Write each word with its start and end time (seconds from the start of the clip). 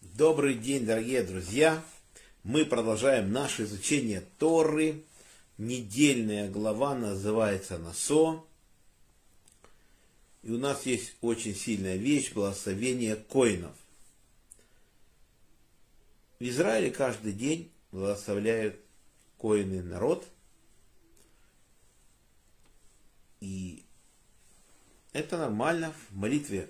Добрый 0.00 0.54
день, 0.54 0.86
дорогие 0.86 1.22
друзья! 1.22 1.84
Мы 2.42 2.64
продолжаем 2.64 3.32
наше 3.32 3.64
изучение 3.64 4.22
Торы. 4.38 5.04
Недельная 5.58 6.48
глава 6.50 6.94
называется 6.94 7.76
Насо. 7.76 8.46
И 10.42 10.50
у 10.50 10.56
нас 10.56 10.86
есть 10.86 11.16
очень 11.20 11.54
сильная 11.54 11.96
вещь, 11.96 12.32
благословение 12.32 13.16
коинов. 13.16 13.76
В 16.40 16.44
Израиле 16.44 16.90
каждый 16.92 17.34
день 17.34 17.70
благословляют 17.92 18.80
коины 19.36 19.82
народ. 19.82 20.26
И 23.40 23.82
это 25.16 25.38
нормально 25.38 25.92
в 25.92 26.16
молитве 26.16 26.68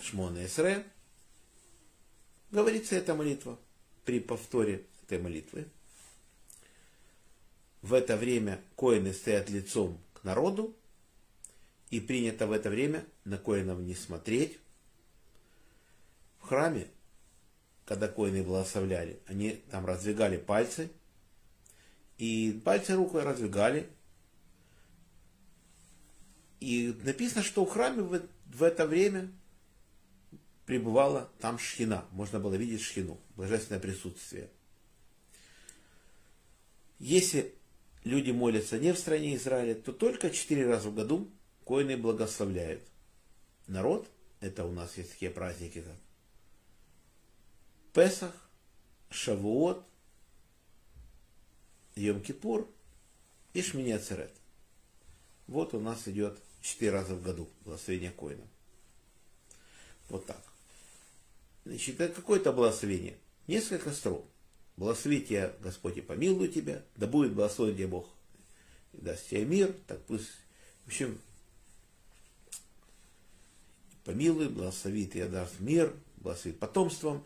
Шмона 0.00 0.44
Эсре. 0.44 0.84
Говорится 2.50 2.96
эта 2.96 3.14
молитва 3.14 3.58
при 4.04 4.18
повторе 4.18 4.84
этой 5.04 5.18
молитвы. 5.18 5.68
В 7.80 7.94
это 7.94 8.16
время 8.16 8.60
коины 8.76 9.12
стоят 9.12 9.48
лицом 9.48 9.98
к 10.12 10.24
народу, 10.24 10.76
и 11.90 12.00
принято 12.00 12.46
в 12.46 12.52
это 12.52 12.70
время 12.70 13.04
на 13.24 13.38
коинов 13.38 13.78
не 13.80 13.94
смотреть. 13.94 14.58
В 16.40 16.46
храме, 16.48 16.88
когда 17.84 18.08
коины 18.08 18.42
благословляли, 18.42 19.20
они 19.26 19.62
там 19.70 19.86
раздвигали 19.86 20.36
пальцы, 20.36 20.90
и 22.18 22.60
пальцы 22.64 22.94
рукой 22.94 23.22
раздвигали. 23.22 23.88
И 26.62 26.96
написано, 27.02 27.42
что 27.42 27.64
в 27.64 27.70
храме 27.70 28.02
в, 28.02 28.22
в 28.46 28.62
это 28.62 28.86
время 28.86 29.28
пребывала 30.64 31.28
там 31.40 31.58
шхина. 31.58 32.06
Можно 32.12 32.38
было 32.38 32.54
видеть 32.54 32.82
шхину, 32.82 33.18
божественное 33.34 33.80
присутствие. 33.80 34.48
Если 37.00 37.52
люди 38.04 38.30
молятся 38.30 38.78
не 38.78 38.92
в 38.92 38.98
стране 38.98 39.34
Израиля, 39.34 39.74
то 39.74 39.92
только 39.92 40.30
четыре 40.30 40.68
раза 40.68 40.88
в 40.88 40.94
году 40.94 41.28
коины 41.64 41.96
благословляют. 41.96 42.84
Народ, 43.66 44.08
это 44.38 44.64
у 44.64 44.70
нас 44.70 44.96
есть 44.96 45.10
такие 45.10 45.32
праздники, 45.32 45.80
как 45.80 45.96
Песах, 47.92 48.36
Шавуот, 49.10 49.84
Йом-Кипур 51.96 52.68
и 53.52 53.62
Шминя 53.62 53.98
Церет. 53.98 54.32
Вот 55.48 55.74
у 55.74 55.80
нас 55.80 56.06
идет 56.06 56.38
четыре 56.62 56.92
раза 56.92 57.14
в 57.14 57.22
году 57.22 57.48
благословение 57.64 58.10
коина. 58.10 58.46
Вот 60.08 60.26
так. 60.26 60.42
Значит, 61.64 62.00
это 62.00 62.14
какое-то 62.14 62.52
благословение. 62.52 63.16
Несколько 63.46 63.92
строк. 63.92 64.26
Благослови 64.76 65.20
тебя, 65.20 65.52
Господь, 65.60 65.98
и 65.98 66.00
помилуй 66.00 66.48
тебя, 66.48 66.82
да 66.96 67.06
будет 67.06 67.34
благословен 67.34 67.74
тебе 67.74 67.86
Бог, 67.88 68.08
и 68.94 69.00
даст 69.02 69.28
тебе 69.28 69.44
мир, 69.44 69.74
так 69.86 70.02
пусть, 70.04 70.30
в 70.84 70.88
общем, 70.88 71.20
помилуй, 74.04 74.48
благослови 74.48 75.06
тебя, 75.06 75.28
даст 75.28 75.60
мир, 75.60 75.94
благословит 76.16 76.58
потомством, 76.58 77.22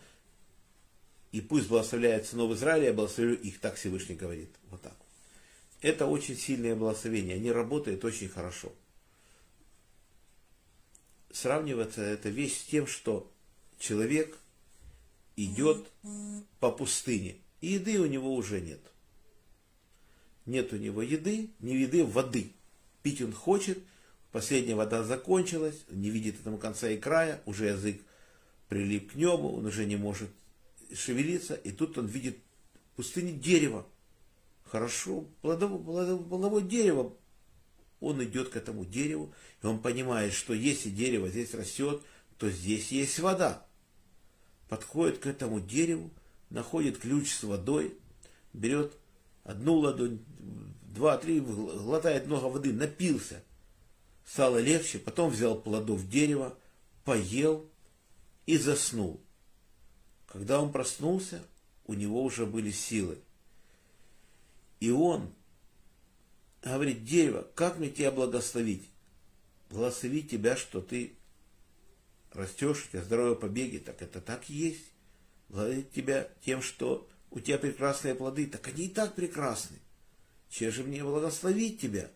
и 1.30 1.40
пусть 1.40 1.68
благословляет 1.68 2.26
сынов 2.26 2.50
Израиля, 2.52 2.86
я 2.86 2.92
благословлю 2.92 3.36
их, 3.36 3.60
так 3.60 3.76
Всевышний 3.76 4.16
говорит. 4.16 4.50
Вот 4.70 4.82
так. 4.82 4.96
Это 5.80 6.06
очень 6.06 6.36
сильное 6.36 6.74
благословение, 6.74 7.36
они 7.36 7.52
работают 7.52 8.04
очень 8.04 8.28
хорошо. 8.28 8.72
Сравнивается 11.32 12.02
эта 12.02 12.28
вещь 12.28 12.58
с 12.58 12.64
тем, 12.64 12.86
что 12.86 13.30
человек 13.78 14.38
идет 15.36 15.90
по 16.60 16.70
пустыне, 16.70 17.36
и 17.60 17.74
еды 17.74 18.00
у 18.00 18.06
него 18.06 18.34
уже 18.34 18.60
нет. 18.60 18.80
Нет 20.46 20.72
у 20.72 20.76
него 20.76 21.02
еды, 21.02 21.50
не 21.60 21.76
еды, 21.76 22.04
воды. 22.04 22.52
Пить 23.02 23.20
он 23.20 23.32
хочет, 23.32 23.78
последняя 24.32 24.76
вода 24.76 25.02
закончилась, 25.04 25.76
не 25.90 26.10
видит 26.10 26.40
этому 26.40 26.58
конца 26.58 26.88
и 26.88 26.96
края, 26.96 27.42
уже 27.46 27.66
язык 27.66 28.00
прилип 28.68 29.12
к 29.12 29.14
небу, 29.14 29.56
он 29.56 29.66
уже 29.66 29.86
не 29.86 29.96
может 29.96 30.30
шевелиться, 30.94 31.54
и 31.54 31.70
тут 31.70 31.98
он 31.98 32.06
видит 32.06 32.38
в 32.92 32.96
пустыне 32.96 33.32
дерево. 33.32 33.86
Хорошо, 34.64 35.24
плодовое, 35.42 36.16
плодовое 36.16 36.62
дерево. 36.62 37.12
Он 38.00 38.22
идет 38.22 38.50
к 38.50 38.56
этому 38.56 38.84
дереву, 38.84 39.32
и 39.62 39.66
он 39.66 39.80
понимает, 39.80 40.32
что 40.32 40.52
если 40.52 40.90
дерево 40.90 41.28
здесь 41.28 41.54
растет, 41.54 42.02
то 42.38 42.50
здесь 42.50 42.92
есть 42.92 43.18
вода 43.18 43.66
подходит 44.68 45.18
к 45.18 45.26
этому 45.26 45.60
дереву, 45.60 46.10
находит 46.50 46.98
ключ 46.98 47.32
с 47.32 47.42
водой, 47.44 47.96
берет 48.52 48.96
одну 49.44 49.76
ладонь, 49.76 50.20
два, 50.82 51.18
три, 51.18 51.40
глотает 51.40 52.26
много 52.26 52.46
воды, 52.46 52.72
напился. 52.72 53.42
Стало 54.24 54.58
легче, 54.58 54.98
потом 54.98 55.30
взял 55.30 55.60
плодов 55.60 56.08
дерева, 56.08 56.58
поел 57.04 57.70
и 58.46 58.58
заснул. 58.58 59.20
Когда 60.26 60.60
он 60.60 60.72
проснулся, 60.72 61.42
у 61.84 61.94
него 61.94 62.24
уже 62.24 62.44
были 62.44 62.72
силы. 62.72 63.18
И 64.80 64.90
он 64.90 65.32
говорит, 66.74 67.04
дерево, 67.04 67.46
как 67.54 67.78
мне 67.78 67.90
тебя 67.90 68.10
благословить? 68.10 68.88
Благословить 69.70 70.30
тебя, 70.30 70.56
что 70.56 70.80
ты 70.80 71.16
растешь, 72.32 72.86
у 72.86 72.92
тебя 72.92 73.02
здоровые 73.02 73.36
побеги, 73.36 73.78
так 73.78 74.02
это 74.02 74.20
так 74.20 74.50
и 74.50 74.54
есть. 74.54 74.84
Благодарить 75.48 75.92
тебя 75.92 76.28
тем, 76.44 76.62
что 76.62 77.08
у 77.30 77.40
тебя 77.40 77.58
прекрасные 77.58 78.14
плоды, 78.14 78.46
так 78.46 78.66
они 78.68 78.86
и 78.86 78.88
так 78.88 79.14
прекрасны. 79.14 79.76
Чем 80.50 80.72
же 80.72 80.82
мне 80.82 81.04
благословить 81.04 81.80
тебя? 81.80 82.10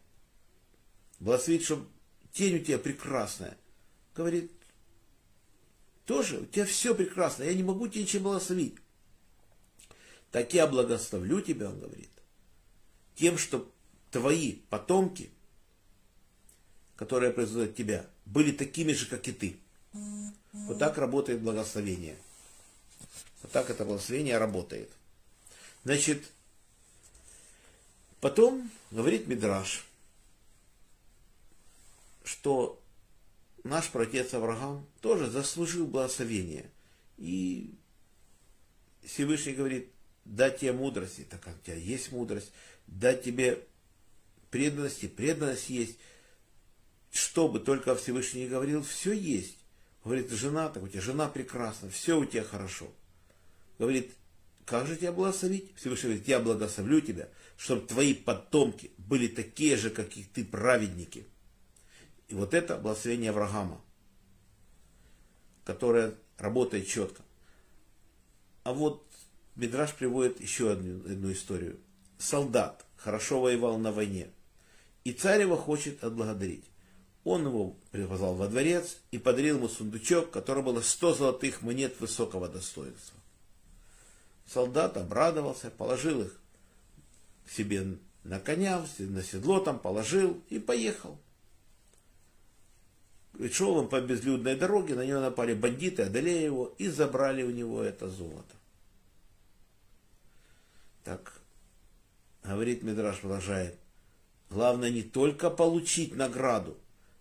Благословить, 1.19 1.65
чтобы 1.65 1.87
тень 2.33 2.57
у 2.57 2.65
тебя 2.65 2.79
прекрасная. 2.79 3.57
Говорит, 4.15 4.51
тоже 6.07 6.39
у 6.39 6.47
тебя 6.47 6.65
все 6.65 6.95
прекрасно, 6.95 7.45
я 7.45 7.55
не 7.55 7.63
могу 7.63 7.87
тебе 7.87 8.03
ничем 8.03 8.25
благословить. 8.25 8.75
Так 10.33 10.53
я 10.55 10.67
благословлю 10.67 11.41
тебя, 11.41 11.69
он 11.69 11.79
говорит, 11.79 12.11
тем, 13.15 13.39
что 13.39 13.71
твои 14.11 14.57
потомки, 14.71 15.31
которые 16.97 17.33
производят 17.33 17.77
тебя, 17.77 18.07
были 18.27 18.53
такими 18.53 18.93
же, 18.93 19.07
как 19.07 19.27
и 19.29 19.33
ты. 19.33 19.57
Вот 20.53 20.79
так 20.79 20.99
работает 20.99 21.41
благословение. 21.41 22.17
Вот 23.43 23.53
так 23.53 23.71
это 23.71 23.85
благословение 23.85 24.39
работает. 24.39 24.91
Значит, 25.85 26.31
потом 28.21 28.71
говорит 28.91 29.27
Мидраш, 29.27 29.87
что 32.25 32.81
наш 33.65 33.89
протец 33.91 34.35
Авраам 34.35 34.87
тоже 35.01 35.31
заслужил 35.31 35.87
благословение. 35.87 36.71
И 37.17 37.75
Всевышний 39.05 39.55
говорит, 39.55 39.91
дать 40.25 40.61
тебе 40.61 40.73
мудрости, 40.73 41.27
так 41.29 41.41
как 41.41 41.57
у 41.57 41.65
тебя 41.65 41.77
есть 41.77 42.13
мудрость, 42.13 42.53
дать 42.87 43.25
тебе 43.25 43.65
преданности, 44.51 45.07
преданность 45.07 45.71
есть. 45.71 45.99
Что 47.11 47.49
бы 47.49 47.59
только 47.59 47.95
Всевышний 47.97 48.47
говорил, 48.47 48.83
все 48.83 49.13
есть. 49.13 49.59
Говорит, 50.05 50.31
жена, 50.31 50.69
так 50.69 50.83
у 50.83 50.89
тебя 50.89 51.01
жена 51.01 51.29
прекрасна, 51.29 51.91
все 51.91 52.19
у 52.19 52.25
тебя 52.25 52.45
хорошо. 52.45 52.89
Говорит, 53.79 54.13
как 54.65 54.87
же 54.87 54.97
тебя 54.97 55.13
благословить? 55.13 55.75
Всевышний 55.77 56.11
говорит, 56.11 56.29
я 56.29 56.39
благословлю 56.39 57.01
тебя, 57.01 57.29
чтобы 57.57 57.87
твои 57.87 58.15
потомки 58.15 58.93
были 58.99 59.27
такие 59.27 59.77
же, 59.77 59.91
как 59.91 60.17
и 60.17 60.23
ты, 60.23 60.45
праведники. 60.45 61.27
И 62.29 62.35
вот 62.35 62.55
это 62.55 62.77
благословение 62.77 63.31
Авраама, 63.31 63.83
которое 65.65 66.15
работает 66.39 66.87
четко. 66.87 67.23
А 68.63 68.73
вот 68.73 69.05
Мидраш 69.57 69.95
приводит 69.95 70.41
еще 70.41 70.71
одну, 70.71 71.01
одну 71.01 71.33
историю. 71.33 71.81
Солдат 72.19 72.87
хорошо 72.97 73.41
воевал 73.41 73.79
на 73.79 73.91
войне, 73.91 74.31
и 75.05 75.13
царь 75.13 75.43
его 75.43 75.57
хочет 75.57 76.03
отблагодарить. 76.05 76.65
Он 77.25 77.47
его 77.47 77.77
позвал 77.93 78.35
во 78.35 78.49
дворец 78.49 78.99
и 79.11 79.19
подарил 79.19 79.57
ему 79.57 79.69
сундучок, 79.69 80.31
который 80.31 80.63
было 80.63 80.81
сто 80.81 81.15
золотых 81.15 81.63
монет 81.63 82.01
высокого 82.01 82.49
достоинства. 82.49 83.19
Солдат 84.47 84.97
обрадовался, 84.97 85.71
положил 85.71 86.23
их 86.23 86.41
себе 87.49 87.99
на 88.25 88.41
коня, 88.41 88.85
на 88.99 89.23
седло 89.23 89.61
там 89.61 89.79
положил 89.79 90.43
и 90.49 90.59
поехал. 90.59 91.19
И 93.39 93.49
шел 93.49 93.77
он 93.77 93.89
по 93.89 94.01
безлюдной 94.01 94.57
дороге, 94.57 94.95
на 94.95 95.05
него 95.05 95.21
напали 95.21 95.55
бандиты, 95.55 96.03
одолели 96.03 96.45
его 96.45 96.75
и 96.79 96.89
забрали 96.89 97.43
у 97.43 97.51
него 97.51 97.83
это 97.83 98.09
золото. 98.09 98.55
Так, 101.05 101.41
говорит 102.43 102.83
Мидраш, 102.83 103.21
продолжает, 103.21 103.79
главное 104.51 104.91
не 104.91 105.03
только 105.03 105.49
получить 105.49 106.15
награду, 106.15 106.77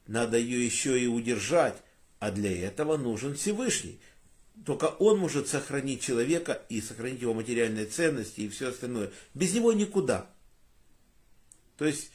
надо 0.07 0.37
ее 0.37 0.65
еще 0.65 0.99
и 0.99 1.07
удержать, 1.07 1.77
А 2.19 2.31
для 2.31 2.51
этого 2.65 2.97
нужен 2.97 3.35
Всевышний. 3.35 3.97
Только 4.65 4.85
он 4.85 5.19
может 5.19 5.47
сохранить 5.47 6.01
человека 6.01 6.61
и 6.67 6.81
сохранить 6.81 7.21
его 7.21 7.33
материальные 7.33 7.85
ценности 7.85 8.41
и 8.41 8.49
все 8.49 8.69
остальное. 8.69 9.11
Без 9.33 9.53
него 9.53 9.71
никуда. 9.71 10.29
То 11.77 11.85
есть 11.85 12.11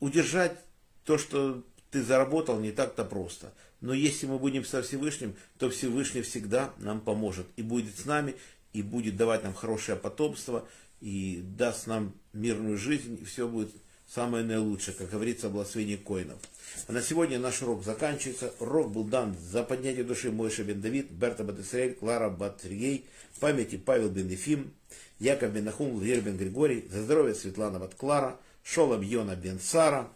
удержать 0.00 0.58
то, 1.04 1.18
что 1.18 1.62
ты 1.92 2.02
заработал, 2.02 2.58
не 2.58 2.72
так-то 2.72 3.04
просто. 3.04 3.54
Но 3.80 3.94
если 3.94 4.26
мы 4.26 4.40
будем 4.40 4.64
со 4.64 4.82
Всевышним, 4.82 5.36
то 5.58 5.70
Всевышний 5.70 6.22
всегда 6.22 6.74
нам 6.78 7.00
поможет. 7.00 7.46
И 7.54 7.62
будет 7.62 7.96
с 7.96 8.06
нами, 8.06 8.34
и 8.72 8.82
будет 8.82 9.16
давать 9.16 9.44
нам 9.44 9.54
хорошее 9.54 9.96
потомство, 9.96 10.68
и 11.00 11.40
даст 11.42 11.86
нам 11.86 12.12
мирную 12.32 12.76
жизнь, 12.76 13.18
и 13.22 13.24
все 13.24 13.46
будет 13.46 13.70
самое 14.08 14.44
наилучшее, 14.44 14.94
как 14.94 15.10
говорится, 15.10 15.50
благословение 15.50 15.98
коинов. 15.98 16.38
А 16.86 16.92
на 16.92 17.02
сегодня 17.02 17.38
наш 17.38 17.62
урок 17.62 17.84
заканчивается. 17.84 18.52
Урок 18.60 18.90
был 18.90 19.04
дан 19.04 19.36
за 19.38 19.62
поднятие 19.62 20.04
души 20.04 20.30
Мойша 20.30 20.64
бен 20.64 20.80
Давид, 20.80 21.10
Берта 21.10 21.44
бен 21.44 21.60
Исраэль, 21.60 21.94
Клара 21.94 22.30
бат 22.30 22.60
Сергей, 22.62 23.06
памяти 23.40 23.76
Павел 23.76 24.08
бен 24.08 24.28
Ефим, 24.28 24.72
Яков 25.18 25.52
бен 25.52 25.64
Нахум, 25.64 25.90
Владимир 25.90 26.20
бен 26.22 26.36
Григорий, 26.36 26.86
за 26.90 27.02
здоровье 27.02 27.34
Светлана 27.34 27.78
бат 27.78 27.94
Клара, 27.94 28.38
Шолом 28.64 29.02
Йона 29.02 29.36
бен 29.36 29.60
Сара, 29.60 30.08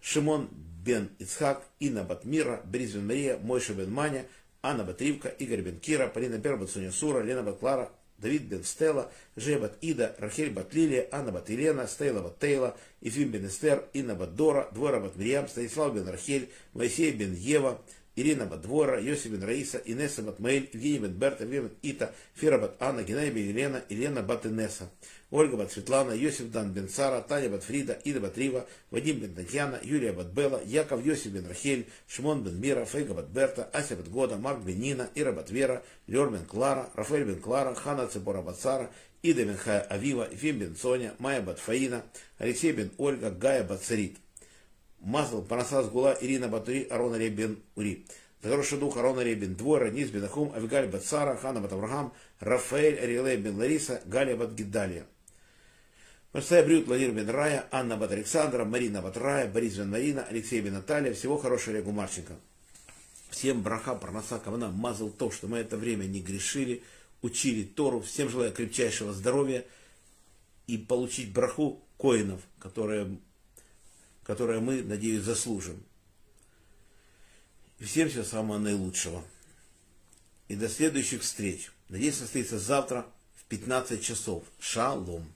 Шимон 0.00 0.48
бен 0.84 1.10
Ицхак, 1.18 1.62
Инна 1.78 2.04
бат 2.04 2.24
Мира, 2.24 2.60
Борис 2.64 2.92
бен 2.92 3.06
Мария, 3.06 3.38
Мойша 3.38 3.74
бен 3.74 3.92
Маня, 3.92 4.24
Анна 4.62 4.84
бат 4.84 5.00
Ривка, 5.00 5.28
Игорь 5.28 5.62
бен 5.62 5.78
Кира, 5.78 6.08
Полина 6.08 6.40
Пер 6.40 6.56
бат 6.56 6.70
Соня 6.70 6.92
Сура, 6.92 7.22
Лена 7.22 7.42
бат 7.42 7.58
Клара, 7.58 7.90
Давид 8.20 8.42
бен 8.42 8.64
Стела, 8.64 9.10
Жей 9.36 9.58
бат 9.58 9.78
Ида, 9.80 10.14
Рахель 10.18 10.50
бат 10.50 10.74
Лилия, 10.74 11.08
Анна 11.10 11.32
бат 11.32 11.48
Елена, 11.50 11.86
Стейла 11.86 12.22
бат 12.22 12.38
Тейла, 12.38 12.76
Ефим 13.00 13.30
бен 13.30 13.46
Эстер, 13.46 13.84
Инна 13.94 14.14
бат 14.14 14.34
Дора, 14.34 14.68
Двора 14.72 15.00
бат 15.00 15.16
Мирьям, 15.16 15.48
Станислав 15.48 15.94
бен 15.94 16.08
Рахель, 16.08 16.50
Моисей 16.74 17.12
бен 17.12 17.34
Ева, 17.34 17.80
Ирина 18.20 18.44
бат 18.44 18.60
Двора, 18.60 19.00
Раиса, 19.00 19.80
Инесса 19.86 20.22
бат 20.22 20.40
Маэль, 20.40 20.68
Евгений 20.72 20.98
бен 20.98 21.12
Берта, 21.12 21.44
Евгений 21.44 21.70
Ита, 21.82 22.12
Фира 22.34 22.58
бат 22.58 22.76
Анна, 22.78 23.02
Геннадий 23.02 23.30
бен 23.30 23.48
Елена, 23.48 23.82
Елена 23.88 24.22
бат 24.22 24.44
Инесса. 24.44 24.90
Ольга 25.30 25.56
бат 25.56 25.72
Светлана, 25.72 26.12
Йосиф 26.12 26.50
дан 26.50 26.72
бен 26.72 26.88
Таня 26.88 27.48
бат 27.48 27.62
Фрида, 27.62 27.98
Ида 28.04 28.20
бат 28.20 28.36
Рива, 28.36 28.66
Вадим 28.90 29.20
бен 29.20 29.34
Татьяна, 29.34 29.80
Юлия 29.82 30.12
бат 30.12 30.34
Бела, 30.34 30.60
Яков 30.66 31.06
Йосиф 31.06 31.32
бен 31.32 31.46
Рахель, 31.48 31.86
Шимон 32.08 32.42
бен 32.42 32.60
Мира, 32.60 32.84
Фейга 32.84 33.14
бат 33.14 33.30
Берта, 33.30 33.70
Ася 33.72 33.96
бат 33.96 34.08
Года, 34.10 34.36
Марк 34.36 34.64
бен 34.64 34.78
Нина, 34.78 35.08
Ира 35.14 35.32
бат 35.32 35.50
Вера, 35.50 35.82
Лер 36.08 36.28
бен 36.28 36.44
Клара, 36.44 36.90
Рафаэль 36.94 37.24
бен 37.24 37.40
Клара, 37.40 37.74
Хана 37.74 38.06
Цепора 38.06 38.42
бат 38.42 38.60
Сара, 38.60 38.90
Ида 39.22 39.44
бен 39.44 39.56
Хая 39.56 39.80
Авива, 39.80 40.28
Ефим 40.30 40.58
бен 40.58 40.76
Соня, 40.76 41.14
Майя 41.18 41.42
бат 41.42 41.58
Фаина, 41.58 42.02
Алексей 42.38 42.72
бен 42.72 42.90
Ольга, 42.98 43.30
Гая 43.30 43.64
бат 43.64 43.82
Сарит. 43.82 44.18
Мазал, 45.00 45.42
Парасас 45.42 45.88
Гула, 45.88 46.16
Ирина 46.20 46.48
Батури, 46.48 46.86
Арона 46.90 47.18
бен 47.30 47.58
Ури. 47.74 48.06
За 48.42 48.50
хороший 48.50 48.78
дух 48.78 48.96
Арона 48.96 49.20
Ребин, 49.20 49.54
двое, 49.54 49.90
Низ 49.90 50.10
бен 50.10 50.24
Авигаль 50.24 50.88
бат 50.88 51.04
Сара, 51.04 51.36
Хана 51.36 51.60
бат 51.60 51.72
Авраам, 51.72 52.12
Рафаэль 52.38 52.98
Арилей 52.98 53.36
бен 53.36 53.56
Лариса, 53.56 54.02
Галя 54.06 54.36
бат 54.36 54.52
Гидалия. 54.52 55.06
Марсая 56.32 56.64
Брют, 56.64 56.86
Владимир 56.86 57.12
бен 57.12 57.28
Рая, 57.28 57.66
Анна 57.70 57.96
бат 57.96 58.12
Александра, 58.12 58.64
Марина 58.64 59.02
бат 59.02 59.16
Рая, 59.16 59.50
Борис 59.50 59.76
бен 59.76 59.90
Марина, 59.90 60.24
Алексей 60.28 60.60
бен 60.60 60.74
Наталья. 60.74 61.12
Всего 61.12 61.36
хорошего 61.38 61.76
Олегу 61.76 61.92
Марченко. 61.92 62.34
Всем 63.30 63.62
браха, 63.62 63.94
парноса, 63.94 64.38
кавана, 64.38 64.70
мазал 64.70 65.10
то, 65.10 65.30
что 65.30 65.48
мы 65.48 65.58
это 65.58 65.76
время 65.76 66.04
не 66.04 66.20
грешили, 66.20 66.82
учили 67.22 67.64
Тору. 67.64 68.00
Всем 68.00 68.28
желаю 68.28 68.52
крепчайшего 68.52 69.12
здоровья 69.12 69.64
и 70.66 70.78
получить 70.78 71.32
браху 71.32 71.82
коинов, 71.96 72.40
которые, 72.58 73.18
которые 74.22 74.60
мы, 74.60 74.82
надеюсь, 74.82 75.22
заслужим. 75.22 75.82
Всем 77.78 78.08
всего 78.08 78.24
самого 78.24 78.58
наилучшего. 78.58 79.24
И 80.48 80.56
до 80.56 80.68
следующих 80.68 81.22
встреч. 81.22 81.70
Надеюсь, 81.88 82.16
состоится 82.16 82.58
завтра 82.58 83.06
в 83.34 83.44
15 83.44 84.02
часов. 84.04 84.44
Шалом. 84.58 85.32